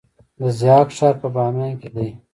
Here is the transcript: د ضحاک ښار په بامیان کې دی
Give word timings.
د 0.39 0.41
ضحاک 0.59 0.89
ښار 0.97 1.15
په 1.21 1.27
بامیان 1.35 1.73
کې 1.81 1.89
دی 1.95 2.09